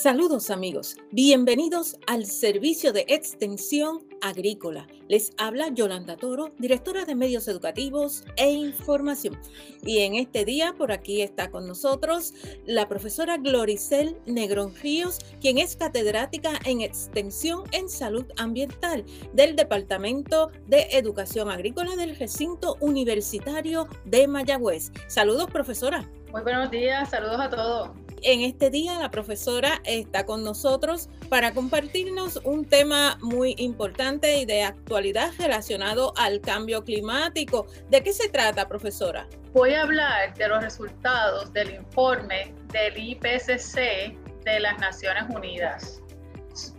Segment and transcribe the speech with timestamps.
[0.00, 4.86] Saludos amigos, bienvenidos al servicio de extensión agrícola.
[5.08, 9.38] Les habla Yolanda Toro, directora de medios educativos e información.
[9.84, 12.32] Y en este día por aquí está con nosotros
[12.64, 19.04] la profesora Gloricel Negrón Ríos, quien es catedrática en extensión en salud ambiental
[19.34, 24.92] del Departamento de Educación Agrícola del recinto universitario de Mayagüez.
[25.08, 26.08] Saludos profesora.
[26.32, 28.09] Muy buenos días, saludos a todos.
[28.22, 34.44] En este día la profesora está con nosotros para compartirnos un tema muy importante y
[34.44, 37.66] de actualidad relacionado al cambio climático.
[37.88, 39.26] ¿De qué se trata, profesora?
[39.54, 46.02] Voy a hablar de los resultados del informe del IPCC de las Naciones Unidas,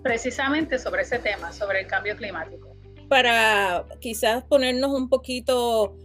[0.03, 2.78] precisamente sobre ese tema, sobre el cambio climático.
[3.09, 5.98] Para quizás ponernos un poquito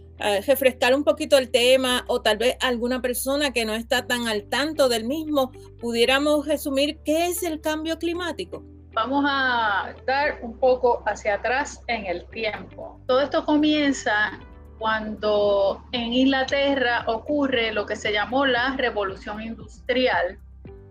[0.45, 4.43] refrescar un poquito el tema o tal vez alguna persona que no está tan al
[4.49, 8.63] tanto del mismo, pudiéramos resumir qué es el cambio climático.
[8.93, 12.99] Vamos a dar un poco hacia atrás en el tiempo.
[13.05, 14.39] Todo esto comienza
[14.79, 20.39] cuando en Inglaterra ocurre lo que se llamó la revolución industrial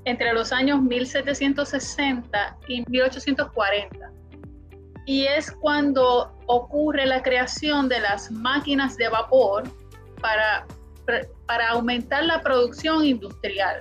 [0.04, 4.12] entre los años 1760 y 1840
[5.06, 9.62] y es cuando ocurre la creación de las máquinas de vapor
[10.20, 10.66] para,
[11.46, 13.80] para aumentar la producción industrial.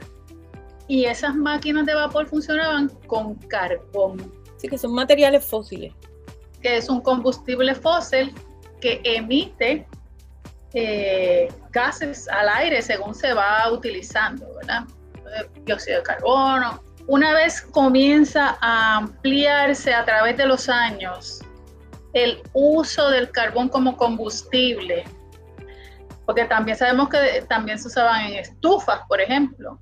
[0.87, 4.31] Y esas máquinas de vapor funcionaban con carbón.
[4.57, 5.93] Sí, que son materiales fósiles.
[6.61, 8.31] Que es un combustible fósil
[8.79, 9.87] que emite
[10.75, 14.83] eh, gases al aire según se va utilizando, ¿verdad?
[15.63, 21.41] Dióxido de carbono, una vez comienza a ampliarse a través de los años
[22.13, 25.03] el uso del carbón como combustible,
[26.25, 29.79] porque también sabemos que también se usaban en estufas, por ejemplo.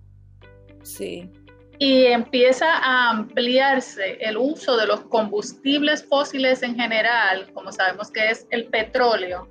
[0.82, 1.32] Sí.
[1.80, 8.32] Y empieza a ampliarse el uso de los combustibles fósiles en general, como sabemos que
[8.32, 9.48] es el petróleo.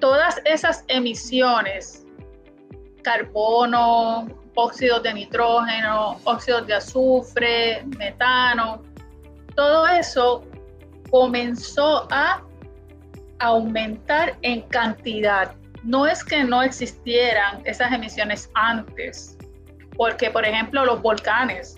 [0.00, 2.06] Todas esas emisiones,
[3.02, 8.82] carbono, óxidos de nitrógeno, óxidos de azufre, metano,
[9.54, 10.44] todo eso
[11.10, 12.42] comenzó a
[13.38, 15.54] aumentar en cantidad.
[15.84, 19.38] No es que no existieran esas emisiones antes,
[19.96, 21.76] porque por ejemplo los volcanes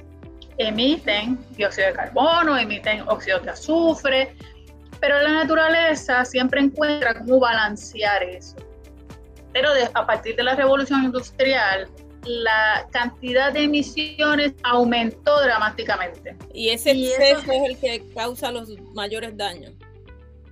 [0.57, 4.35] emiten dióxido de carbono, emiten óxidos de azufre,
[5.01, 8.57] pero la naturaleza siempre encuentra cómo balancear eso.
[9.53, 11.87] Pero a partir de la revolución industrial,
[12.25, 16.37] la cantidad de emisiones aumentó dramáticamente.
[16.53, 19.73] Y ese exceso es el que causa los mayores daños.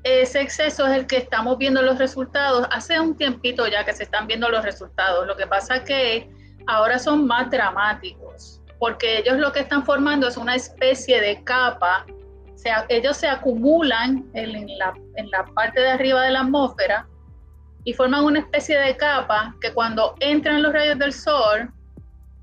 [0.05, 2.67] Ese exceso es el que estamos viendo los resultados.
[2.71, 5.27] Hace un tiempito ya que se están viendo los resultados.
[5.27, 6.31] Lo que pasa es que
[6.67, 12.07] ahora son más dramáticos, porque ellos lo que están formando es una especie de capa.
[12.55, 17.07] O sea, ellos se acumulan en la, en la parte de arriba de la atmósfera
[17.88, 21.72] y forman una especie de capa que cuando entran los rayos del sol,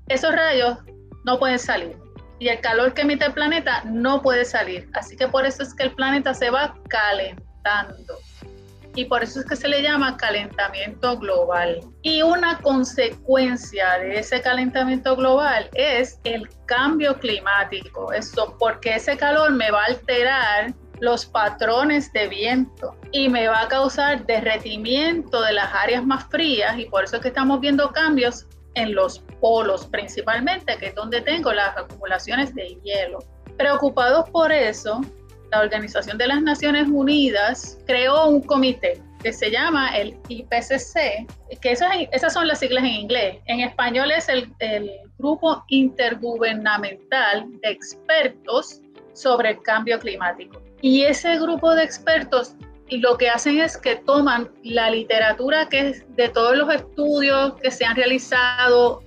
[0.08, 0.78] esos rayos
[1.24, 1.96] no pueden salir.
[2.40, 4.90] Y el calor que emite el planeta no puede salir.
[4.94, 8.18] Así que por eso es que el planeta se va calentando.
[8.96, 11.78] Y por eso es que se le llama calentamiento global.
[12.02, 18.12] Y una consecuencia de ese calentamiento global es el cambio climático.
[18.12, 23.62] Eso porque ese calor me va a alterar los patrones de viento y me va
[23.62, 27.90] a causar derretimiento de las áreas más frías y por eso es que estamos viendo
[27.92, 33.18] cambios en los polos principalmente, que es donde tengo las acumulaciones de hielo.
[33.56, 35.00] Preocupados por eso,
[35.50, 41.26] la Organización de las Naciones Unidas creó un comité que se llama el IPCC,
[41.60, 43.38] que esas son las siglas en inglés.
[43.46, 48.82] En español es el, el Grupo Intergubernamental de Expertos
[49.14, 50.65] sobre el Cambio Climático.
[50.82, 52.54] Y ese grupo de expertos
[52.90, 57.70] lo que hacen es que toman la literatura que es de todos los estudios que
[57.70, 59.02] se han realizado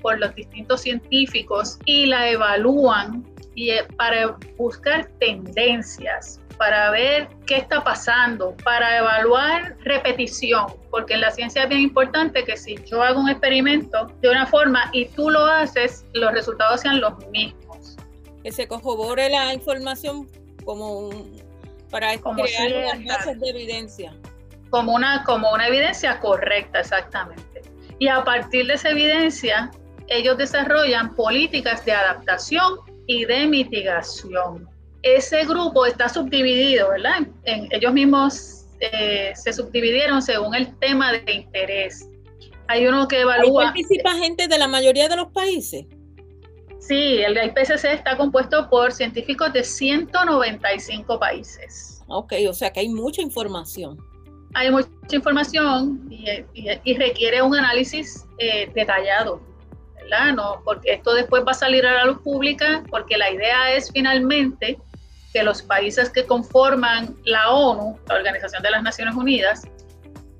[0.00, 3.24] por los distintos científicos y la evalúan
[3.54, 11.20] y eh, para buscar tendencias, para ver qué está pasando, para evaluar repetición, porque en
[11.20, 15.06] la ciencia es bien importante que si yo hago un experimento de una forma y
[15.06, 17.96] tú lo haces, los resultados sean los mismos.
[18.42, 20.26] Que se corrobore la información
[20.64, 21.10] como
[21.90, 24.14] para crear bases de evidencia.
[24.70, 27.62] Como una, como una evidencia correcta, exactamente.
[27.98, 29.70] Y a partir de esa evidencia,
[30.08, 34.68] ellos desarrollan políticas de adaptación y de mitigación.
[35.02, 37.26] Ese grupo está subdividido, ¿verdad?
[37.44, 42.08] En, ellos mismos eh, se subdividieron según el tema de interés.
[42.68, 43.64] Hay uno que evalúa.
[43.64, 45.86] participa gente de la mayoría de los países?
[46.80, 52.02] Sí, el IPCC está compuesto por científicos de 195 países.
[52.08, 53.98] Ok, o sea que hay mucha información.
[54.54, 59.40] Hay mucha información y, requiere un análisis eh, detallado,
[59.94, 60.34] ¿verdad?
[60.34, 63.92] No, porque esto después va a salir a la luz pública, porque la idea es
[63.92, 64.78] finalmente
[65.32, 69.62] que los países que conforman la ONU, la Organización de las Naciones Unidas,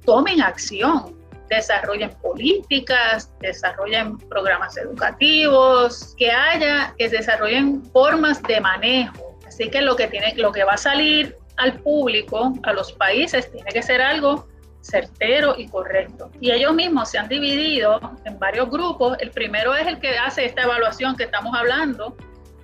[0.05, 1.17] tomen acción,
[1.51, 9.37] desarrollen políticas, desarrollen programas educativos, que haya, que desarrollen formas de manejo.
[9.47, 13.51] Así que lo que tiene, lo que va a salir al público, a los países,
[13.51, 14.49] tiene que ser algo
[14.81, 16.31] certero y correcto.
[16.41, 19.17] Y ellos mismos se han dividido en varios grupos.
[19.19, 22.17] El primero es el que hace esta evaluación que estamos hablando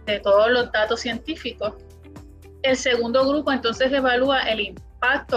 [0.06, 1.74] de todos los datos científicos.
[2.62, 4.85] El segundo grupo entonces evalúa el impacto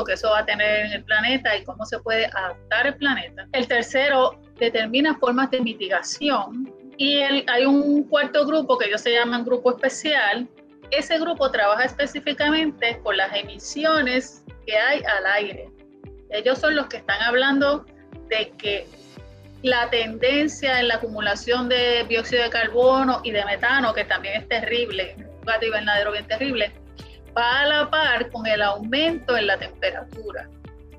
[0.05, 3.47] que eso va a tener en el planeta y cómo se puede adaptar el planeta.
[3.53, 6.71] El tercero determina formas de mitigación.
[6.97, 10.47] Y hay un cuarto grupo que ellos se llaman grupo especial.
[10.91, 15.69] Ese grupo trabaja específicamente con las emisiones que hay al aire.
[16.29, 17.85] Ellos son los que están hablando
[18.27, 18.87] de que
[19.61, 24.47] la tendencia en la acumulación de dióxido de carbono y de metano, que también es
[24.47, 26.71] terrible, un gato invernadero bien terrible,
[27.37, 30.49] va a la par con el aumento en la temperatura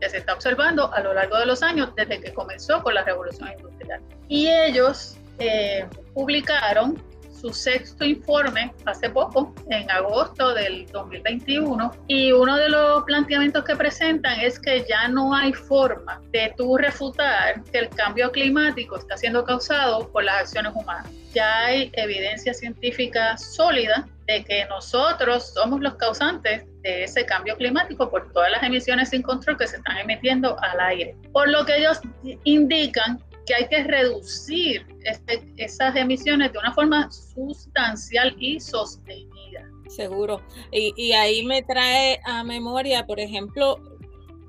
[0.00, 3.04] que se está observando a lo largo de los años desde que comenzó con la
[3.04, 4.00] revolución industrial.
[4.28, 7.02] Y ellos eh, publicaron
[7.40, 13.76] su sexto informe hace poco, en agosto del 2021, y uno de los planteamientos que
[13.76, 19.16] presentan es que ya no hay forma de tú refutar que el cambio climático está
[19.16, 21.10] siendo causado por las acciones humanas.
[21.32, 28.08] Ya hay evidencia científica sólida de que nosotros somos los causantes de ese cambio climático
[28.08, 31.16] por todas las emisiones sin control que se están emitiendo al aire.
[31.32, 32.00] Por lo que ellos
[32.44, 39.68] indican que hay que reducir este, esas emisiones de una forma sustancial y sostenida.
[39.88, 40.40] Seguro.
[40.70, 43.80] Y, y ahí me trae a memoria, por ejemplo,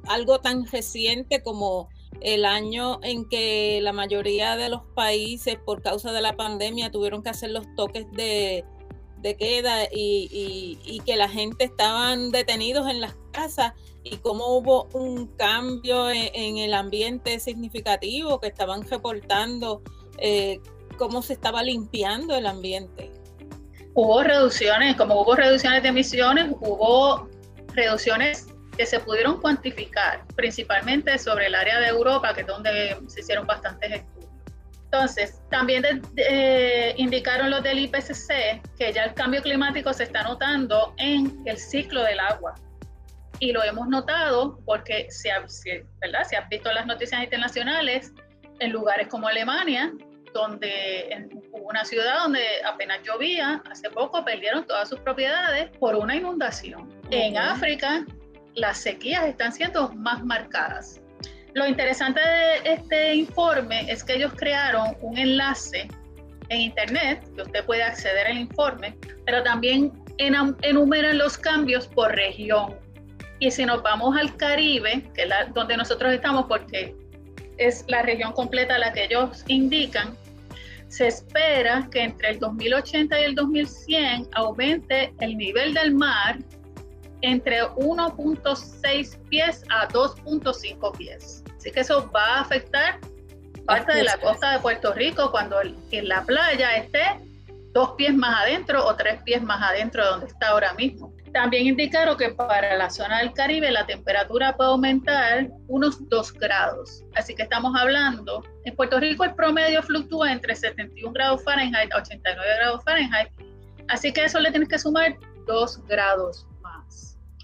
[0.08, 1.90] algo tan reciente como
[2.22, 7.24] el año en que la mayoría de los países por causa de la pandemia tuvieron
[7.24, 8.64] que hacer los toques de,
[9.22, 13.74] de queda y, y, que la gente estaban detenidos en las casas
[14.04, 19.82] y cómo hubo un cambio en, el ambiente significativo que estaban reportando
[20.18, 20.60] eh,
[20.98, 23.12] cómo se estaba limpiando el ambiente.
[23.94, 27.28] Hubo reducciones, como hubo reducciones de emisiones, hubo
[27.74, 28.48] reducciones
[28.78, 33.46] que se pudieron cuantificar, principalmente sobre el área de Europa, que es donde se hicieron
[33.46, 34.04] bastantes
[34.92, 35.86] entonces, también
[36.98, 42.04] indicaron los del IPCC que ya el cambio climático se está notando en el ciclo
[42.04, 42.56] del agua.
[43.40, 45.30] Y lo hemos notado porque se,
[46.02, 46.24] ¿verdad?
[46.26, 48.12] se han visto las noticias internacionales
[48.60, 49.94] en lugares como Alemania,
[50.34, 56.18] donde hubo una ciudad donde apenas llovía, hace poco perdieron todas sus propiedades por una
[56.18, 56.90] inundación.
[57.12, 58.06] En África,
[58.56, 61.01] las sequías están siendo más marcadas.
[61.54, 65.88] Lo interesante de este informe es que ellos crearon un enlace
[66.50, 68.96] en internet que usted puede acceder al informe,
[69.26, 72.76] pero también enumeran los cambios por región.
[73.40, 76.96] Y si nos vamos al Caribe, que es donde nosotros estamos, porque
[77.58, 80.16] es la región completa la que ellos indican,
[80.88, 86.38] se espera que entre el 2080 y el 2100 aumente el nivel del mar
[87.22, 91.41] entre 1.6 pies a 2.5 pies.
[91.62, 93.00] Así que eso va a afectar
[93.68, 97.04] parte de la costa de Puerto Rico cuando en la playa esté
[97.72, 101.14] dos pies más adentro o tres pies más adentro de donde está ahora mismo.
[101.34, 107.04] También indicaron que para la zona del Caribe la temperatura puede aumentar unos 2 grados.
[107.14, 111.98] Así que estamos hablando, en Puerto Rico el promedio fluctúa entre 71 grados Fahrenheit a
[111.98, 113.30] 89 grados Fahrenheit.
[113.88, 115.16] Así que eso le tienes que sumar
[115.46, 116.48] 2 grados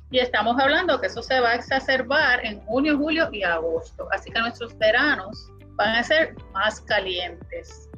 [0.09, 4.07] y estamos hablando que eso se va a exacerbar en junio, julio y agosto.
[4.11, 7.89] Así que nuestros veranos van a ser más calientes.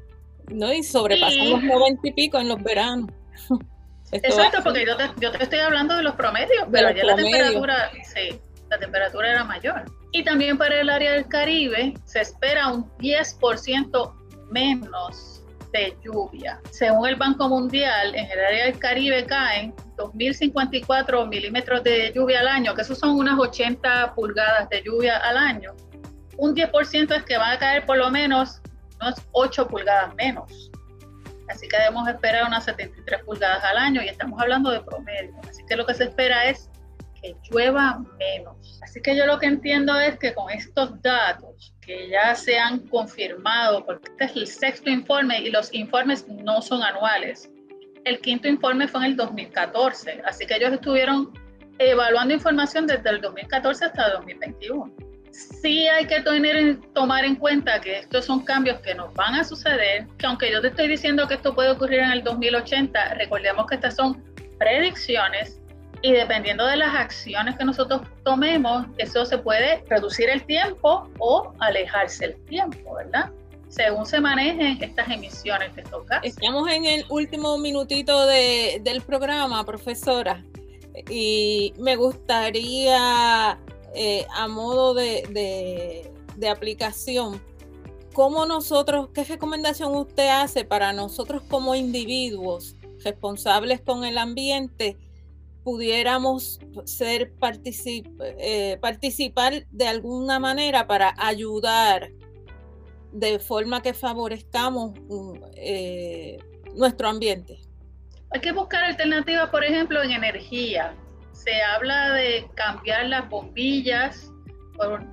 [0.47, 3.11] No, y sobrepasamos los 90 y pico en los veranos.
[4.11, 7.91] Exacto, porque yo te, yo te, estoy hablando de los promedios, pero allá la temperatura,
[8.03, 9.85] sí, la temperatura era mayor.
[10.11, 14.13] Y también para el área del Caribe se espera un 10%
[14.49, 15.38] menos
[15.71, 16.59] de lluvia.
[16.71, 22.47] Según el Banco Mundial, en el área del Caribe caen 2.054 milímetros de lluvia al
[22.47, 25.75] año, que eso son unas 80 pulgadas de lluvia al año.
[26.37, 28.61] Un 10% es que van a caer por lo menos
[29.01, 30.71] unas 8 pulgadas menos.
[31.49, 35.33] Así que debemos esperar unas 73 pulgadas al año y estamos hablando de promedio.
[35.49, 36.69] Así que lo que se espera es
[37.21, 38.79] que llueva menos.
[38.83, 42.81] Así que yo lo que entiendo es que con estos datos que ya se han
[42.87, 47.49] confirmado, porque este es el sexto informe y los informes no son anuales.
[48.03, 51.33] El quinto informe fue en el 2014, así que ellos estuvieron
[51.79, 54.93] evaluando información desde el 2014 hasta el 2021.
[55.31, 59.43] Sí hay que tener, tomar en cuenta que estos son cambios que nos van a
[59.43, 63.65] suceder, que aunque yo te estoy diciendo que esto puede ocurrir en el 2080, recordemos
[63.65, 64.23] que estas son
[64.59, 65.59] predicciones
[66.01, 71.53] y dependiendo de las acciones que nosotros tomemos, eso se puede reducir el tiempo o
[71.59, 73.31] alejarse el tiempo, ¿verdad?
[73.67, 76.31] Según se manejen estas emisiones de estos gases.
[76.31, 80.43] Estamos en el último minutito de, del programa, profesora,
[81.09, 83.59] y me gustaría,
[83.93, 87.41] eh, a modo de, de, de aplicación,
[88.13, 94.97] ¿cómo nosotros, qué recomendación usted hace para nosotros como individuos responsables con el ambiente?
[95.63, 102.09] Pudiéramos ser eh, participar de alguna manera para ayudar
[103.11, 106.37] de forma que favorezcamos mm, eh,
[106.75, 107.59] nuestro ambiente.
[108.31, 110.95] Hay que buscar alternativas, por ejemplo, en energía.
[111.31, 114.31] Se habla de cambiar las bombillas
[114.77, 115.03] por,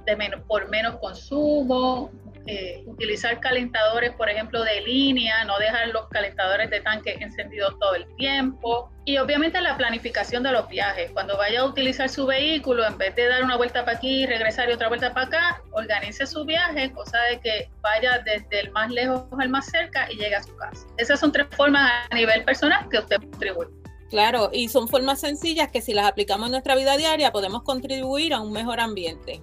[0.47, 2.11] por menos consumo,
[2.47, 7.95] eh, utilizar calentadores, por ejemplo, de línea, no dejar los calentadores de tanque encendidos todo
[7.95, 8.91] el tiempo.
[9.05, 11.11] Y obviamente la planificación de los viajes.
[11.13, 14.69] Cuando vaya a utilizar su vehículo, en vez de dar una vuelta para aquí, regresar
[14.69, 18.91] y otra vuelta para acá, organice su viaje, cosa de que vaya desde el más
[18.91, 20.87] lejos al más cerca y llegue a su casa.
[20.97, 23.71] Esas son tres formas a nivel personal que usted contribuye.
[24.11, 28.35] Claro, y son formas sencillas que si las aplicamos en nuestra vida diaria podemos contribuir
[28.35, 29.43] a un mejor ambiente.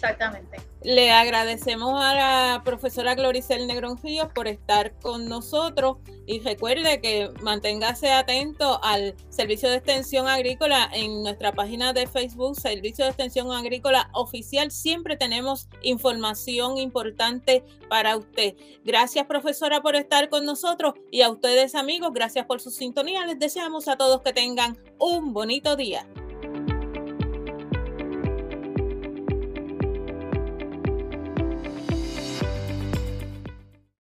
[0.00, 0.56] Exactamente.
[0.82, 4.00] Le agradecemos a la profesora Gloricel Negrón
[4.34, 11.22] por estar con nosotros y recuerde que manténgase atento al Servicio de Extensión Agrícola en
[11.22, 14.70] nuestra página de Facebook, Servicio de Extensión Agrícola Oficial.
[14.70, 18.54] Siempre tenemos información importante para usted.
[18.82, 23.26] Gracias profesora por estar con nosotros y a ustedes amigos, gracias por su sintonía.
[23.26, 26.06] Les deseamos a todos que tengan un bonito día.